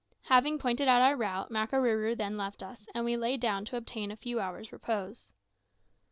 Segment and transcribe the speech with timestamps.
[0.29, 4.09] Having pointed out our route, Makarooroo then left us, and we lay down to obtain
[4.09, 5.27] a few hours' repose.